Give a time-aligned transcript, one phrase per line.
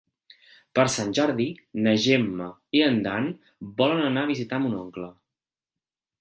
[0.77, 1.45] Per Sant Jordi
[1.87, 2.47] na Gemma
[2.79, 3.29] i en Dan
[3.83, 5.13] volen anar a visitar mon oncle.